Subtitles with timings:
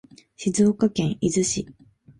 [0.35, 1.67] 静岡県伊豆市